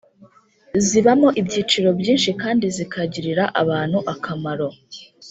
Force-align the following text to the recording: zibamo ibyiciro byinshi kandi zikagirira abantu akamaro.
zibamo 0.87 1.29
ibyiciro 1.41 1.89
byinshi 1.99 2.29
kandi 2.41 2.65
zikagirira 2.75 3.43
abantu 3.61 3.99
akamaro. 4.13 4.69